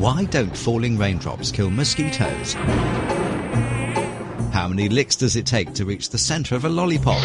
[0.00, 2.54] Why don't falling raindrops kill mosquitoes?
[4.54, 7.22] How many licks does it take to reach the centre of a lollipop?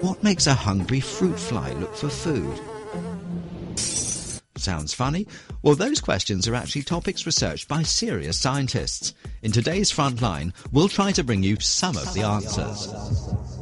[0.00, 2.60] What makes a hungry fruit fly look for food?
[4.56, 5.26] Sounds funny?
[5.62, 9.12] Well, those questions are actually topics researched by serious scientists.
[9.42, 13.55] In today's Frontline, we'll try to bring you some of the answers.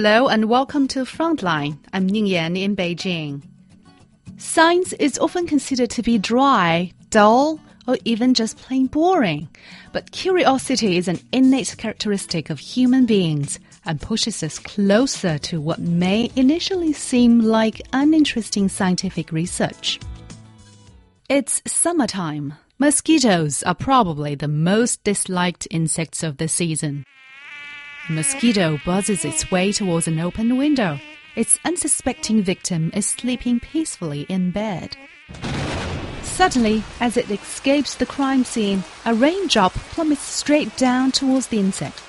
[0.00, 1.76] Hello and welcome to Frontline.
[1.92, 3.42] I'm Ning Yan in Beijing.
[4.36, 9.48] Science is often considered to be dry, dull, or even just plain boring.
[9.92, 15.80] But curiosity is an innate characteristic of human beings and pushes us closer to what
[15.80, 19.98] may initially seem like uninteresting scientific research.
[21.28, 22.54] It's summertime.
[22.78, 27.02] Mosquitoes are probably the most disliked insects of the season.
[28.08, 30.98] A mosquito buzzes its way towards an open window.
[31.36, 34.96] Its unsuspecting victim is sleeping peacefully in bed.
[36.22, 42.02] Suddenly, as it escapes the crime scene, a raindrop plummets straight down towards the insect.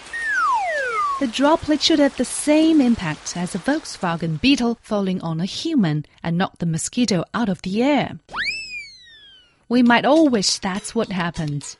[1.20, 6.06] The droplet should have the same impact as a Volkswagen Beetle falling on a human
[6.24, 8.18] and knock the mosquito out of the air.
[9.68, 11.76] We might all wish that's what happened.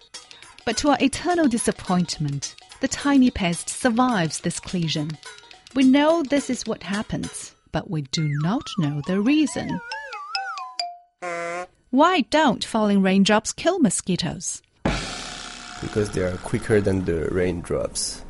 [0.66, 5.12] But to our eternal disappointment, the tiny pest survives this collision.
[5.76, 9.80] We know this is what happens, but we do not know the reason.
[11.92, 14.62] Why don't falling raindrops kill mosquitoes?
[15.82, 18.24] Because they are quicker than the raindrops.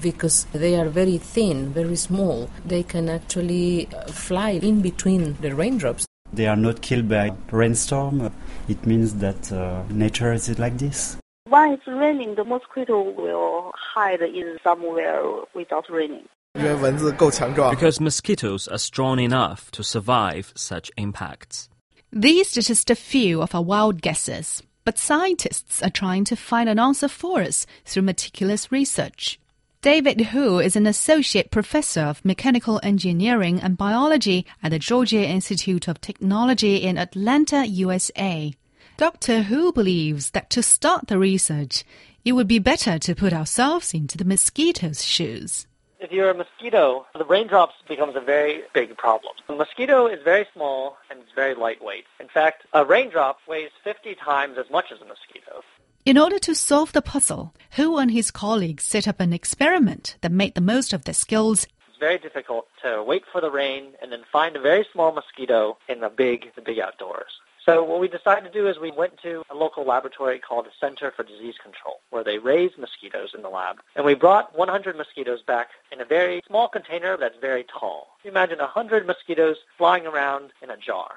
[0.00, 2.50] Because they are very thin, very small.
[2.64, 6.06] They can actually uh, fly in between the raindrops.
[6.32, 8.32] They are not killed by rainstorm.
[8.68, 11.16] It means that uh, nature is like this.
[11.48, 15.22] When it's raining, the mosquito will hide in somewhere
[15.54, 16.28] without raining.
[16.54, 21.68] Because mosquitoes are strong enough to survive such impacts.
[22.10, 26.68] These are just a few of our wild guesses, but scientists are trying to find
[26.68, 29.38] an answer for us through meticulous research.
[29.82, 35.86] David Hu is an associate professor of mechanical engineering and biology at the Georgia Institute
[35.86, 38.52] of Technology in Atlanta, USA.
[38.98, 39.42] Dr.
[39.42, 41.84] Hu believes that to start the research,
[42.24, 45.66] it would be better to put ourselves into the mosquito's shoes.
[46.00, 49.34] If you're a mosquito, the raindrops becomes a very big problem.
[49.50, 52.04] A mosquito is very small and it's very lightweight.
[52.20, 55.60] In fact, a raindrop weighs 50 times as much as a mosquito.
[56.06, 60.32] In order to solve the puzzle, Hu and his colleagues set up an experiment that
[60.32, 61.66] made the most of their skills.
[61.90, 65.76] It's very difficult to wait for the rain and then find a very small mosquito
[65.86, 67.32] in the big, the big outdoors.
[67.66, 70.70] So what we decided to do is we went to a local laboratory called the
[70.80, 73.78] Center for Disease Control, where they raise mosquitoes in the lab.
[73.96, 78.06] And we brought 100 mosquitoes back in a very small container that's very tall.
[78.22, 81.10] You imagine 100 mosquitoes flying around in a jar.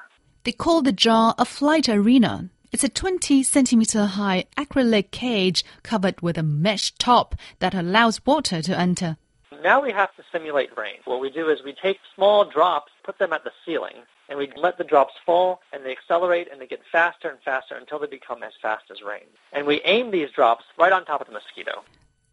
[0.44, 2.50] They call the jar a flight arena.
[2.72, 8.64] It's a 20 centimeter high acrylic cage covered with a mesh top that allows water
[8.64, 9.18] to enter.
[9.64, 10.98] Now we have to simulate rain.
[11.06, 14.52] What we do is we take small drops, put them at the ceiling, and we
[14.56, 18.08] let the drops fall and they accelerate and they get faster and faster until they
[18.08, 19.26] become as fast as rain.
[19.52, 21.84] And we aim these drops right on top of the mosquito.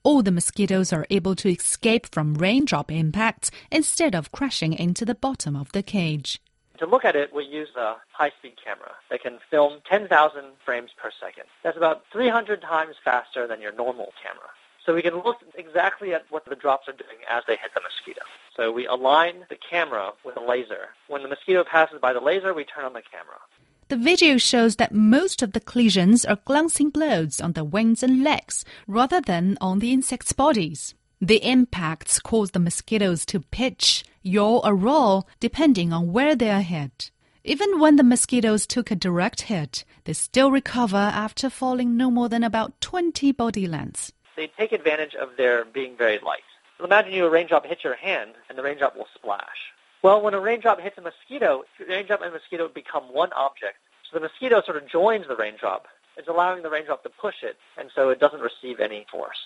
[0.03, 5.17] All the mosquitoes are able to escape from raindrop impacts instead of crashing into the
[5.17, 6.41] bottom of the cage.
[6.79, 11.11] To look at it, we use a high-speed camera that can film 10,000 frames per
[11.19, 11.45] second.
[11.65, 14.51] That's about 300 times faster than your normal camera.
[14.87, 17.81] So we can look exactly at what the drops are doing as they hit the
[17.81, 18.21] mosquito.
[18.57, 20.91] So we align the camera with a laser.
[21.09, 23.41] When the mosquito passes by the laser, we turn on the camera.
[23.89, 28.23] The video shows that most of the collisions are glancing blows on the wings and
[28.23, 30.95] legs rather than on the insects' bodies.
[31.21, 36.63] The impacts cause the mosquitoes to pitch, yaw, or roll depending on where they are
[36.63, 37.11] hit.
[37.43, 42.29] Even when the mosquitoes took a direct hit, they still recover after falling no more
[42.29, 46.41] than about 20 body lengths they take advantage of their being very light.
[46.83, 49.73] Imagine you a raindrop hits your hand, and the raindrop will splash.
[50.03, 53.79] Well, when a raindrop hits a mosquito, the raindrop and mosquito become one object.
[54.11, 55.87] So the mosquito sort of joins the raindrop.
[56.17, 59.37] It's allowing the raindrop to push it, and so it doesn't receive any force.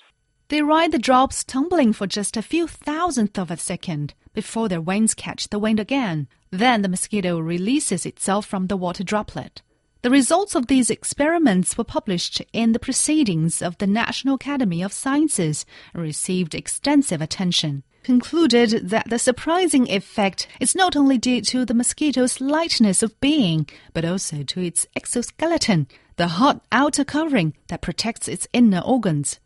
[0.48, 4.80] They ride the drops tumbling for just a few thousandths of a second before their
[4.80, 6.26] wings catch the wind again.
[6.50, 9.62] Then the mosquito releases itself from the water droplet.
[10.02, 14.94] The results of these experiments were published in the Proceedings of the National Academy of
[14.94, 17.82] Sciences and received extensive attention.
[18.02, 23.68] Concluded that the surprising effect is not only due to the mosquito's lightness of being,
[23.92, 25.86] but also to its exoskeleton,
[26.16, 29.38] the hard outer covering that protects its inner organs.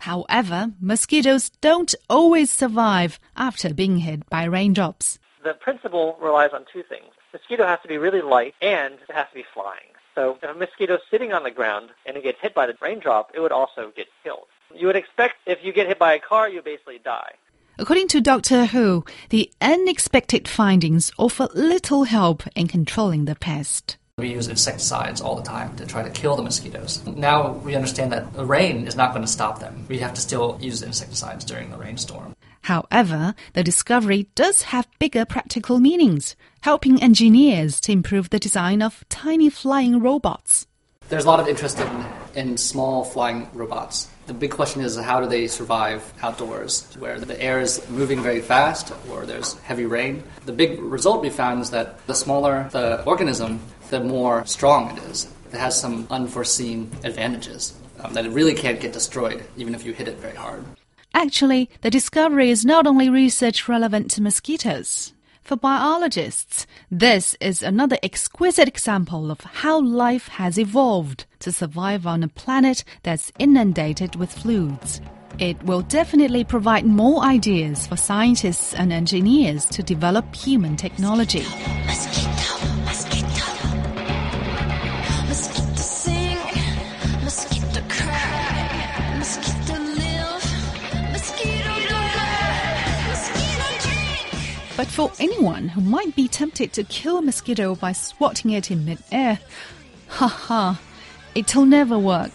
[0.00, 5.18] However, mosquitoes don't always survive after being hit by raindrops.
[5.42, 7.14] The principle relies on two things.
[7.32, 9.88] Mosquito has to be really light and it has to be flying.
[10.14, 12.74] So if a mosquito is sitting on the ground and it gets hit by the
[12.80, 14.46] raindrop, it would also get killed.
[14.74, 17.32] You would expect if you get hit by a car, you basically die.
[17.78, 23.96] According to Doctor Hu, the unexpected findings offer little help in controlling the pest.
[24.18, 27.02] We use insecticides all the time to try to kill the mosquitoes.
[27.06, 29.86] Now we understand that the rain is not going to stop them.
[29.88, 32.36] We have to still use insecticides during the rainstorm.
[32.62, 39.04] However, the discovery does have bigger practical meanings, helping engineers to improve the design of
[39.08, 40.66] tiny flying robots.
[41.08, 44.08] There's a lot of interest in, in small flying robots.
[44.26, 48.40] The big question is how do they survive outdoors where the air is moving very
[48.40, 50.22] fast or there's heavy rain?
[50.46, 53.60] The big result we found is that the smaller the organism,
[53.90, 55.28] the more strong it is.
[55.52, 59.92] It has some unforeseen advantages um, that it really can't get destroyed even if you
[59.92, 60.64] hit it very hard.
[61.12, 65.12] Actually, the discovery is not only research relevant to mosquitoes.
[65.42, 72.22] For biologists, this is another exquisite example of how life has evolved to survive on
[72.22, 75.00] a planet that's inundated with fluids.
[75.40, 81.44] It will definitely provide more ideas for scientists and engineers to develop human technology.
[94.82, 98.84] But for anyone who might be tempted to kill a mosquito by swatting it in
[98.84, 99.38] midair,
[100.08, 100.74] haha,
[101.36, 102.32] it'll never work.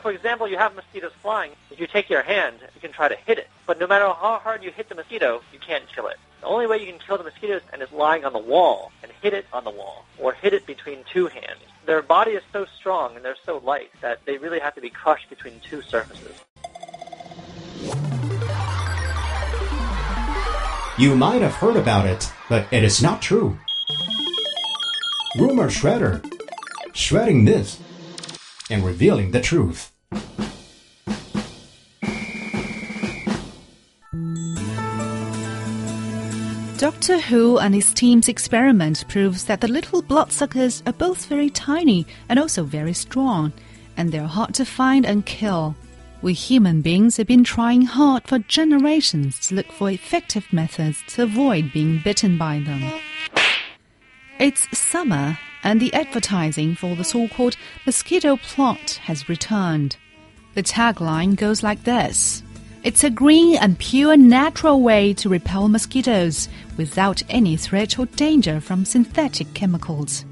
[0.00, 1.50] For example, you have mosquitoes flying.
[1.72, 3.48] If you take your hand, you can try to hit it.
[3.66, 6.18] But no matter how hard you hit the mosquito, you can't kill it.
[6.40, 9.34] The only way you can kill the mosquito is lying on the wall and hit
[9.34, 11.62] it on the wall or hit it between two hands.
[11.84, 14.88] Their body is so strong and they're so light that they really have to be
[14.88, 16.44] crushed between two surfaces.
[20.98, 23.58] You might have heard about it, but it is not true.
[25.38, 26.22] Rumor Shredder.
[26.92, 27.80] Shredding this
[28.68, 29.90] and revealing the truth.
[36.76, 42.06] Doctor Hu and his team's experiment proves that the little bloodsuckers are both very tiny
[42.28, 43.54] and also very strong,
[43.96, 45.74] and they're hard to find and kill.
[46.22, 51.24] We human beings have been trying hard for generations to look for effective methods to
[51.24, 52.92] avoid being bitten by them.
[54.38, 59.96] It's summer, and the advertising for the so called mosquito plant has returned.
[60.54, 62.44] The tagline goes like this
[62.84, 68.60] It's a green and pure natural way to repel mosquitoes without any threat or danger
[68.60, 70.24] from synthetic chemicals.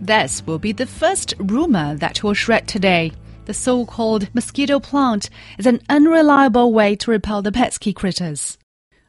[0.00, 3.12] This will be the first rumor that will shred today
[3.44, 5.28] the so called mosquito plant
[5.58, 8.58] is an unreliable way to repel the pesky critters.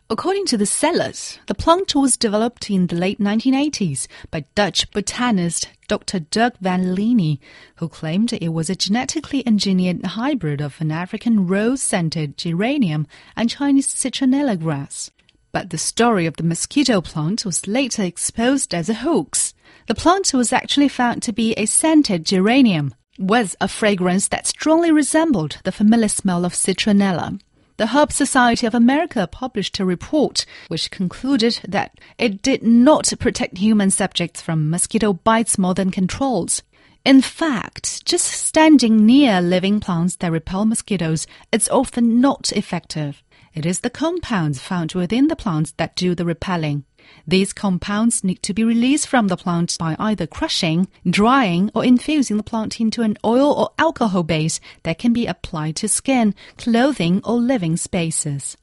[0.10, 5.70] According to the sellers, the plant was developed in the late 1980s by Dutch botanist
[5.88, 6.20] Dr.
[6.20, 7.40] Dirk van Leene,
[7.78, 13.88] who claimed it was a genetically engineered hybrid of an African rose-scented geranium and Chinese
[13.88, 15.10] citronella grass.
[15.52, 19.54] But the story of the mosquito plant was later exposed as a hoax.
[19.88, 24.92] The plant was actually found to be a scented geranium, with a fragrance that strongly
[24.92, 27.40] resembled the familiar smell of citronella.
[27.78, 33.58] The Herb Society of America published a report which concluded that it did not protect
[33.58, 36.62] human subjects from mosquito bites more than controls.
[37.04, 43.24] In fact, just standing near living plants that repel mosquitoes is often not effective.
[43.54, 46.86] It is the compounds found within the plants that do the repelling.
[47.28, 52.38] These compounds need to be released from the plant by either crushing, drying, or infusing
[52.38, 57.22] the plant into an oil or alcohol base that can be applied to skin, clothing,
[57.24, 58.58] or living spaces.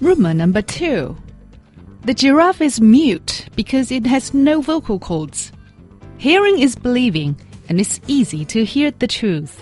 [0.00, 1.16] Rumor number two.
[2.04, 5.50] The giraffe is mute because it has no vocal cords.
[6.18, 7.40] Hearing is believing,
[7.70, 9.58] and it's easy to hear the truth.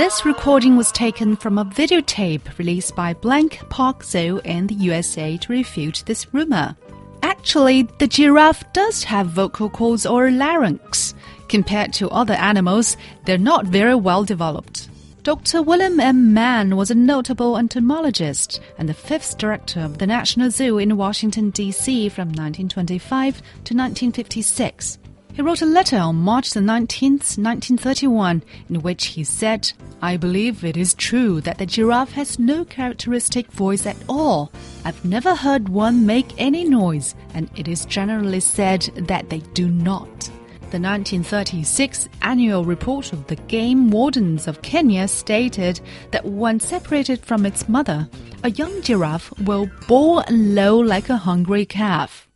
[0.00, 5.36] This recording was taken from a videotape released by Blank Park Zoo in the USA
[5.36, 6.74] to refute this rumor.
[7.22, 11.12] Actually, the giraffe does have vocal cords or larynx.
[11.50, 14.88] Compared to other animals, they're not very well developed.
[15.22, 15.60] Dr.
[15.60, 16.32] William M.
[16.32, 21.50] Mann was a notable entomologist and the fifth director of the National Zoo in Washington,
[21.50, 22.08] D.C.
[22.08, 24.96] from 1925 to 1956.
[25.32, 29.72] He wrote a letter on March the 19th, 1931, in which he said,
[30.02, 34.50] I believe it is true that the giraffe has no characteristic voice at all.
[34.84, 39.68] I've never heard one make any noise, and it is generally said that they do
[39.68, 40.30] not.
[40.70, 45.80] The 1936 annual report of the Game Wardens of Kenya stated
[46.12, 48.08] that when separated from its mother,
[48.42, 52.29] a young giraffe will bawl and low like a hungry calf.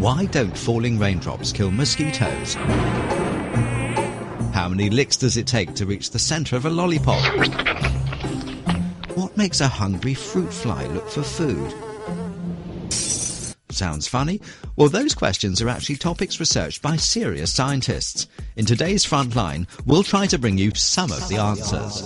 [0.00, 2.54] Why don't falling raindrops kill mosquitoes?
[4.54, 7.22] How many licks does it take to reach the center of a lollipop?
[9.14, 11.74] What makes a hungry fruit fly look for food?
[13.70, 14.40] Sounds funny?
[14.74, 18.26] Well, those questions are actually topics researched by serious scientists.
[18.56, 22.00] In today's Frontline, we'll try to bring you some of the answers.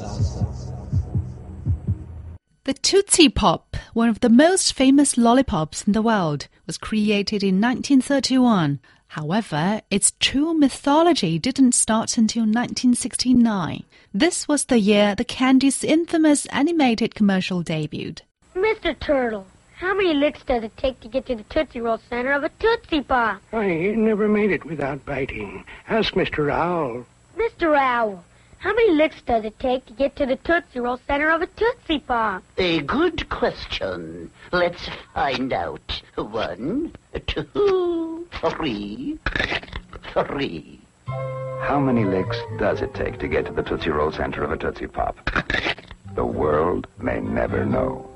[2.64, 7.60] The Tootsie Pop, one of the most famous lollipops in the world, was created in
[7.60, 8.80] 1931.
[9.06, 13.84] However, its true mythology didn't start until 1969.
[14.12, 18.22] This was the year the candy's infamous animated commercial debuted.
[18.56, 18.98] Mr.
[18.98, 19.46] Turtle,
[19.76, 22.48] how many licks does it take to get to the Tootsie Roll center of a
[22.58, 23.40] Tootsie Pop?
[23.52, 25.64] I never made it without biting.
[25.88, 26.50] Ask Mr.
[26.50, 27.06] Owl.
[27.36, 27.78] Mr.
[27.78, 28.24] Owl,
[28.64, 31.46] how many licks does it take to get to the Tootsie Roll center of a
[31.48, 32.42] Tootsie Pop?
[32.56, 34.30] A good question.
[34.52, 36.02] Let's find out.
[36.14, 36.94] One,
[37.26, 39.18] two, three,
[40.14, 40.80] three.
[41.06, 44.56] How many licks does it take to get to the Tootsie Roll center of a
[44.56, 45.14] Tootsie Pop?
[46.14, 48.08] The world may never know.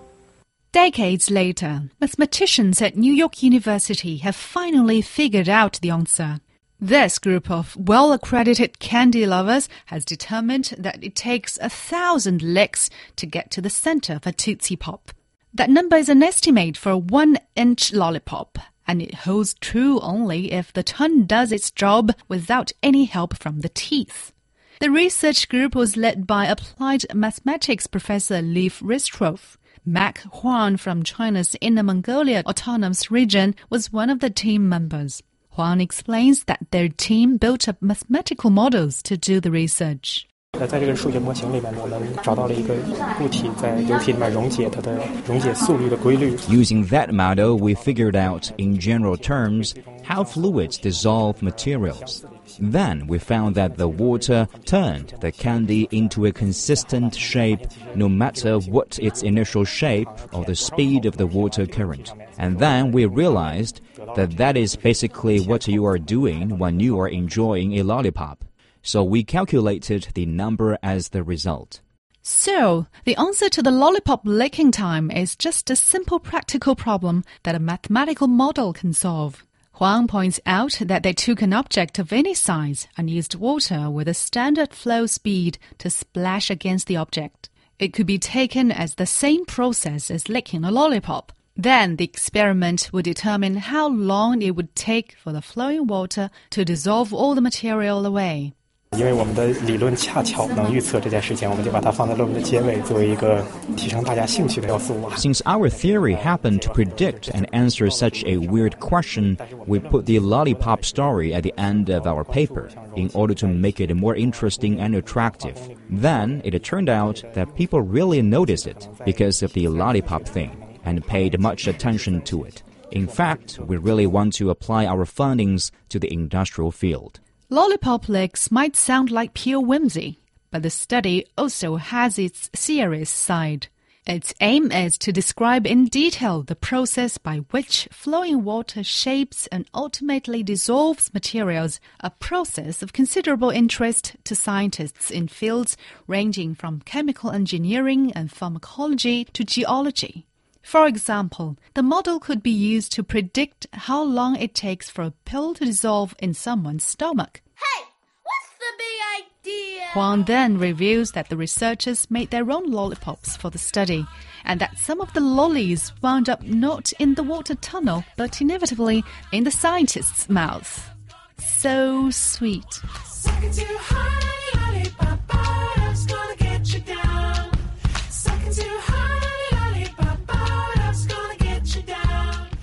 [0.72, 6.40] Decades later, mathematicians at New York University have finally figured out the answer.
[6.80, 12.88] This group of well accredited candy lovers has determined that it takes a thousand licks
[13.16, 15.10] to get to the center of a Tootsie Pop.
[15.52, 20.52] That number is an estimate for a one inch lollipop, and it holds true only
[20.52, 24.32] if the tongue does its job without any help from the teeth.
[24.78, 29.56] The research group was led by applied mathematics professor Leif Ristroph.
[29.84, 35.24] Mac Huang from China's Inner Mongolia Autonomous Region was one of the team members.
[35.57, 40.25] Huang explains that their team built up mathematical models to do the research.
[40.59, 42.75] 那在这个数学模型里面，我们找到了一个
[43.17, 46.35] 固体在流体里面溶解它的溶解速率的规律。
[46.47, 52.23] Using that model, we figured out, in general terms, how fluids dissolve materials.
[52.60, 57.60] Then we found that the water turned the candy into a consistent shape
[57.94, 62.12] no matter what its initial shape or the speed of the water current.
[62.38, 63.80] And then we realized
[64.16, 68.44] that that is basically what you are doing when you are enjoying a lollipop.
[68.82, 71.80] So we calculated the number as the result.
[72.22, 77.54] So, the answer to the lollipop licking time is just a simple practical problem that
[77.54, 79.44] a mathematical model can solve.
[79.78, 84.08] Huang points out that they took an object of any size and used water with
[84.08, 87.48] a standard flow speed to splash against the object.
[87.78, 91.32] It could be taken as the same process as licking a lollipop.
[91.56, 96.64] Then the experiment would determine how long it would take for the flowing water to
[96.64, 98.54] dissolve all the material away.
[98.95, 103.43] 因为我们的理论恰巧能预测这件事情，我们就把它放在论文的结尾，作为一个
[103.75, 105.15] 提升大家兴趣的要素吧。
[105.17, 110.19] Since our theory happened to predict and answer such a weird question, we put the
[110.19, 114.79] lollipop story at the end of our paper in order to make it more interesting
[114.79, 115.57] and attractive.
[115.89, 120.51] Then it turned out that people really noticed it because of the lollipop thing
[120.85, 122.61] and paid much attention to it.
[122.91, 127.19] In fact, we really want to apply our findings to the industrial field.
[127.50, 130.18] Lollipop licks might sound like pure whimsy,
[130.50, 133.68] but the study also has its serious side.
[134.06, 139.66] Its aim is to describe in detail the process by which flowing water shapes and
[139.72, 145.74] ultimately dissolves materials, a process of considerable interest to scientists in fields
[146.06, 150.27] ranging from chemical engineering and pharmacology to geology.
[150.62, 155.14] For example, the model could be used to predict how long it takes for a
[155.24, 157.40] pill to dissolve in someone's stomach.
[157.54, 157.84] Hey,
[158.22, 159.86] what's the big idea?
[159.92, 164.06] Huang then reveals that the researchers made their own lollipops for the study,
[164.44, 169.04] and that some of the lollies wound up not in the water tunnel, but inevitably
[169.32, 170.90] in the scientist's mouth.
[171.38, 172.82] So sweet.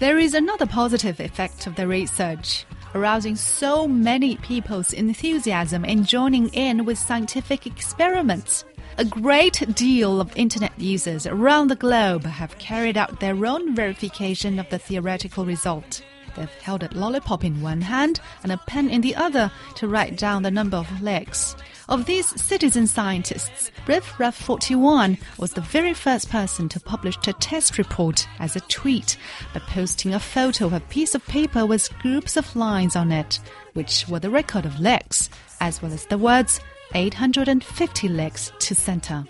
[0.05, 6.49] There is another positive effect of the research, arousing so many people's enthusiasm in joining
[6.49, 8.65] in with scientific experiments.
[8.99, 14.59] A great deal of internet users around the globe have carried out their own verification
[14.59, 16.03] of the theoretical result.
[16.35, 20.17] They've held a lollipop in one hand and a pen in the other to write
[20.17, 21.55] down the number of legs.
[21.87, 27.33] Of these citizen scientists, Riff Raff 41 was the very first person to publish a
[27.33, 29.17] test report as a tweet
[29.53, 33.39] by posting a photo of a piece of paper with groups of lines on it,
[33.73, 36.59] which were the record of legs, as well as the words
[36.93, 39.25] 850 legs to center.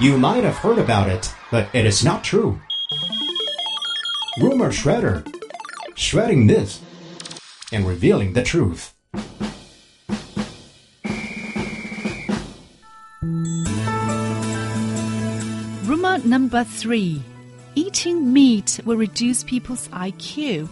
[0.00, 2.58] You might have heard about it, but it is not true.
[4.40, 5.30] Rumor Shredder.
[5.94, 6.80] Shredding myths
[7.70, 8.94] and revealing the truth.
[15.84, 17.22] Rumor number three
[17.74, 20.66] eating meat will reduce people's IQ.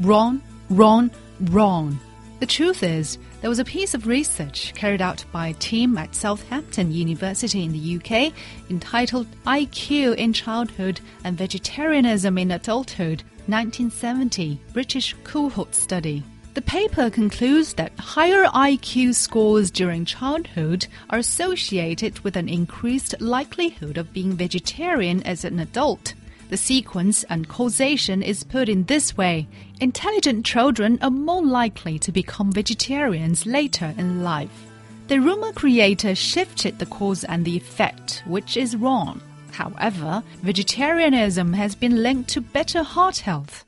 [0.00, 1.12] Wrong, wrong,
[1.42, 2.00] wrong.
[2.40, 6.14] The truth is, there was a piece of research carried out by a team at
[6.14, 8.32] Southampton University in the UK
[8.70, 16.22] entitled IQ in Childhood and Vegetarianism in Adulthood 1970 British Cohort Study.
[16.54, 23.98] The paper concludes that higher IQ scores during childhood are associated with an increased likelihood
[23.98, 26.14] of being vegetarian as an adult.
[26.50, 29.48] The sequence and causation is put in this way
[29.80, 34.66] intelligent children are more likely to become vegetarians later in life.
[35.08, 39.20] The rumor creator shifted the cause and the effect, which is wrong.
[39.52, 43.64] However, vegetarianism has been linked to better heart health.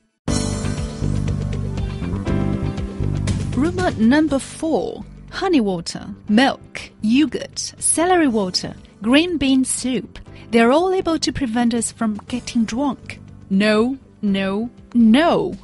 [3.56, 10.18] Rumor number four honey water, milk, yogurt, celery water, green bean soup.
[10.50, 13.20] They're all able to prevent us from getting drunk.
[13.50, 15.54] No, no, no.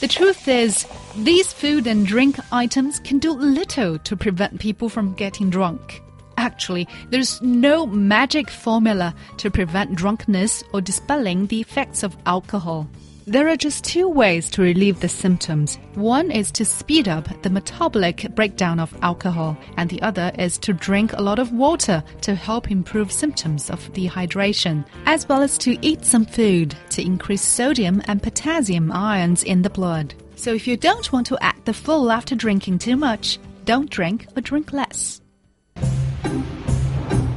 [0.00, 0.84] The truth is,
[1.16, 6.02] these food and drink items can do little to prevent people from getting drunk.
[6.36, 12.88] Actually, there's no magic formula to prevent drunkenness or dispelling the effects of alcohol.
[13.24, 15.78] There are just two ways to relieve the symptoms.
[15.94, 20.72] One is to speed up the metabolic breakdown of alcohol, and the other is to
[20.72, 25.78] drink a lot of water to help improve symptoms of dehydration, as well as to
[25.86, 30.14] eat some food to increase sodium and potassium ions in the blood.
[30.34, 34.26] So if you don't want to act the fool after drinking too much, don't drink
[34.36, 35.20] or drink less.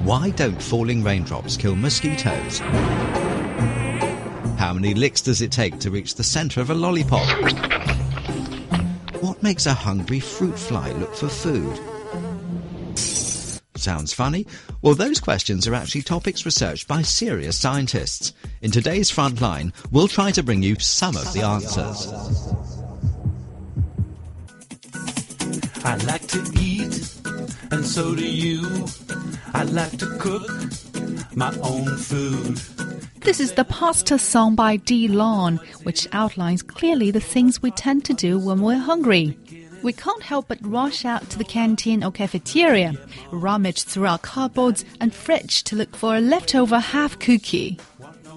[0.04, 2.62] Why don't falling raindrops kill mosquitoes?
[4.66, 7.28] How many licks does it take to reach the center of a lollipop?
[9.22, 11.80] What makes a hungry fruit fly look for food?
[13.76, 14.48] Sounds funny?
[14.82, 18.34] Well, those questions are actually topics researched by serious scientists.
[18.64, 22.08] In today's Frontline, we'll try to bring you some of the answers.
[25.86, 27.14] I like to eat,
[27.70, 28.88] and so do you.
[29.54, 30.50] I like to cook
[31.36, 32.75] my own food.
[33.26, 38.06] This is the pasta song by Dee Lon, which outlines clearly the things we tend
[38.06, 39.36] to do when we're hungry.
[39.82, 42.94] We can't help but rush out to the canteen or cafeteria,
[43.32, 47.80] rummage through our cupboards and fridge to look for a leftover half cookie.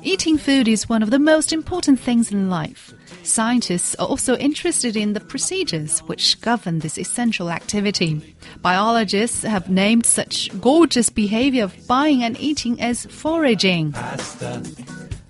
[0.03, 2.95] Eating food is one of the most important things in life.
[3.29, 8.35] Scientists are also interested in the procedures which govern this essential activity.
[8.63, 13.95] Biologists have named such gorgeous behavior of buying and eating as foraging.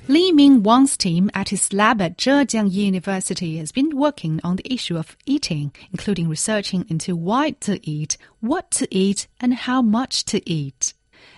[0.07, 4.73] Li Ming Wang's team at his lab at Zhejiang University has been working on the
[4.73, 10.25] issue of eating, including researching into why to eat, what to eat, and how much
[10.27, 10.95] to eat.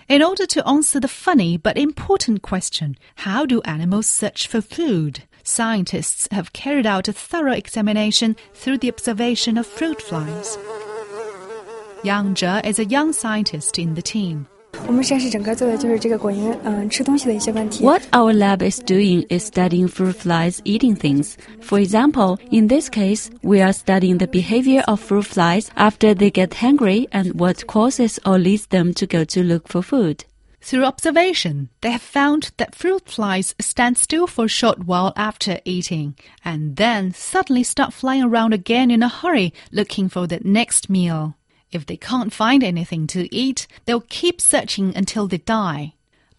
[0.07, 5.23] In order to answer the funny but important question, how do animals search for food?
[5.43, 10.57] Scientists have carried out a thorough examination through the observation of fruit flies.
[12.03, 14.47] Yang Zhe is a young scientist in the team.
[17.79, 21.37] What our lab is doing is studying fruit flies eating things.
[21.61, 26.31] For example, in this case, we are studying the behavior of fruit flies after they
[26.31, 30.25] get hungry and what causes or leads them to go to look for food.
[30.61, 35.59] Through observation, they have found that fruit flies stand still for a short while after
[35.65, 40.89] eating and then suddenly start flying around again in a hurry looking for the next
[40.89, 41.35] meal.
[41.71, 45.93] If they can't find anything to eat, they'll keep searching until they die.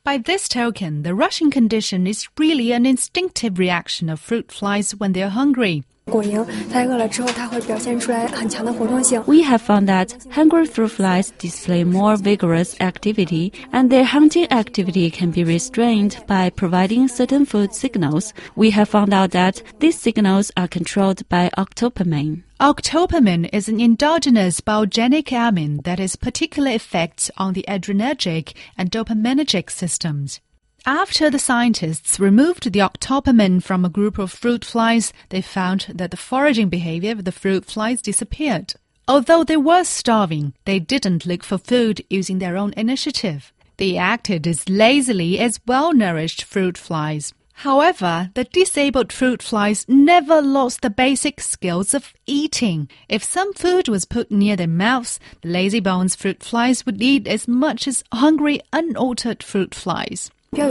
[0.04, 5.12] By this token, the rushing condition is really an instinctive reaction of fruit flies when
[5.12, 5.85] they're hungry.
[6.10, 9.21] 果蝇在饿了之后，它会表现出来很强的活动性。
[9.27, 15.12] We have found that hungry fruit flies display more vigorous activity, and their hunting activity
[15.12, 18.31] can be restrained by providing certain food signals.
[18.55, 22.43] We have found out that these signals are controlled by octopamine.
[22.62, 29.69] Octopamine is an endogenous biogenic amine that has particular effects on the adrenergic and dopaminergic
[29.69, 30.39] systems.
[30.84, 36.10] After the scientists removed the octopamine from a group of fruit flies, they found that
[36.10, 38.74] the foraging behavior of the fruit flies disappeared.
[39.06, 43.52] Although they were starving, they didn't look for food using their own initiative.
[43.76, 47.32] They acted as lazily as well nourished fruit flies.
[47.52, 52.88] However, the disabled fruit flies never lost the basic skills of eating.
[53.08, 57.28] If some food was put near their mouths, the lazy bones fruit flies would eat
[57.28, 60.32] as much as hungry, unaltered fruit flies.
[60.54, 60.68] The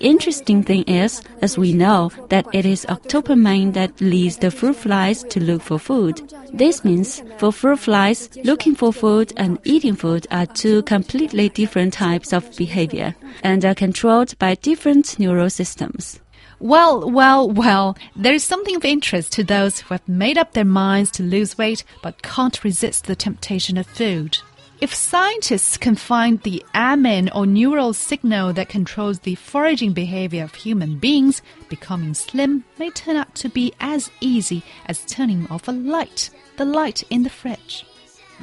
[0.00, 5.24] interesting thing is, as we know, that it is octopamine that leads the fruit flies
[5.24, 6.32] to look for food.
[6.54, 11.92] This means for fruit flies, looking for food and eating food are two completely different
[11.92, 16.18] types of behavior and are controlled by different neural systems.
[16.60, 21.10] Well, well, well, there's something of interest to those who have made up their minds
[21.10, 24.38] to lose weight but can't resist the temptation of food.
[24.80, 30.54] If scientists can find the amine or neural signal that controls the foraging behavior of
[30.54, 35.72] human beings, becoming slim may turn out to be as easy as turning off a
[35.72, 37.86] light, the light in the fridge.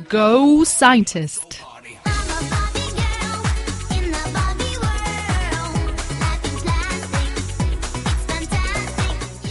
[0.10, 1.62] Go scientist!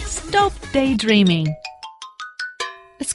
[0.06, 1.56] Stop daydreaming.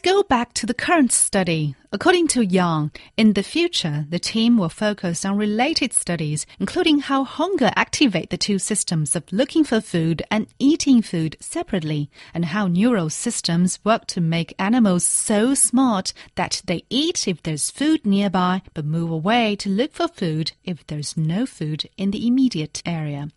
[0.02, 1.76] Go back to the current study.
[1.92, 7.26] According to Yang, in the future, the team will focus on related studies, including how
[7.26, 12.68] hunger activate the two systems of looking for food and eating food separately, and how
[12.68, 18.62] neural systems work to make animals so smart that they eat if there's food nearby,
[18.74, 23.28] but move away to look for food if there's no food in the immediate area.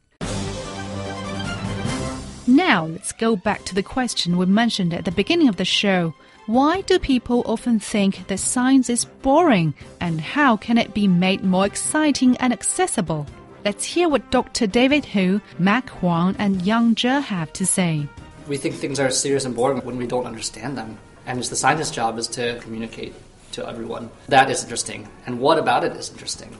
[2.47, 6.15] Now, let's go back to the question we mentioned at the beginning of the show.
[6.47, 11.45] Why do people often think that science is boring and how can it be made
[11.45, 13.29] more exciting and accessible?
[13.65, 14.67] Let's hear what Dr.
[14.67, 18.09] David Hu, Mac Huang, and Yang Zhe have to say.
[18.49, 20.99] We think things are serious and boring when we don't understand them.
[21.27, 23.15] And it's the scientist's job is to communicate
[23.53, 24.11] to everyone.
[24.27, 25.09] That is interesting.
[25.27, 26.59] And what about it is interesting?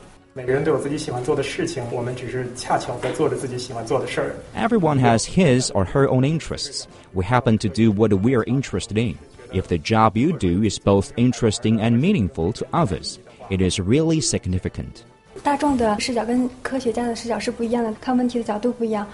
[4.55, 6.87] Everyone has his or her own interests.
[7.13, 9.19] We happen to do what we are interested in.
[9.53, 14.19] If the job you do is both interesting and meaningful to others, it is really
[14.19, 15.03] significant.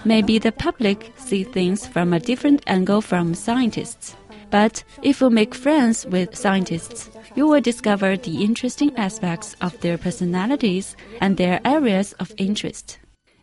[0.04, 4.16] Maybe the public see things from a different angle from scientists.
[4.50, 9.98] But if you make friends with scientists, you will discover the interesting aspects of their
[9.98, 12.99] personalities and their areas of interest.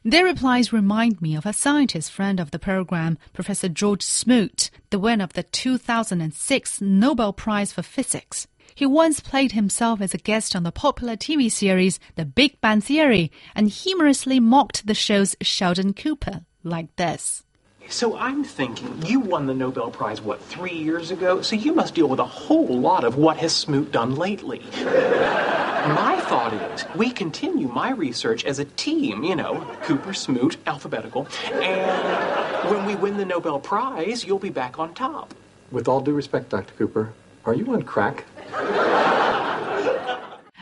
[0.10, 5.00] Their replies remind me of a scientist friend of the program, Professor George Smoot, the
[5.00, 8.48] winner of the 2006 Nobel Prize for Physics.
[8.74, 12.80] He once played himself as a guest on the popular TV series The Big Bang
[12.80, 17.44] Theory and humorously mocked the show's Sheldon Cooper like this.
[17.90, 21.42] So I'm thinking, you won the Nobel Prize, what, three years ago?
[21.42, 24.60] So you must deal with a whole lot of what has Smoot done lately.
[24.84, 31.28] my thought is, we continue my research as a team, you know, Cooper, Smoot, alphabetical,
[31.54, 35.34] and when we win the Nobel Prize, you'll be back on top.
[35.72, 36.74] With all due respect, Dr.
[36.74, 37.14] Cooper,
[37.46, 38.26] are you on crack?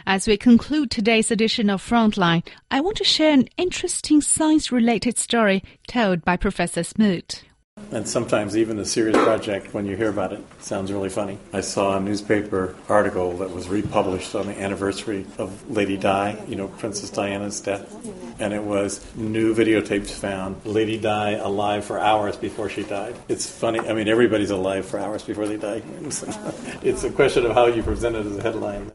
[0.07, 5.17] As we conclude today's edition of Frontline, I want to share an interesting science related
[5.17, 7.43] story told by Professor Smoot.
[7.91, 11.39] And sometimes even a serious project, when you hear about it, sounds really funny.
[11.53, 16.55] I saw a newspaper article that was republished on the anniversary of Lady Di, you
[16.55, 17.91] know, Princess Diana's death.
[18.39, 20.63] And it was new videotapes found.
[20.65, 23.15] Lady Di alive for hours before she died.
[23.27, 23.79] It's funny.
[23.79, 25.81] I mean, everybody's alive for hours before they die.
[26.83, 28.91] It's a question of how you present it as a headline.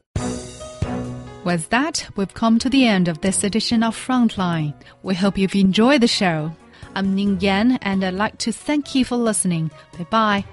[1.42, 4.74] With that, we've come to the end of this edition of Frontline.
[5.02, 6.54] We hope you've enjoyed the show.
[6.94, 9.70] I'm Ning Yan, and I'd like to thank you for listening.
[9.96, 10.44] Bye bye.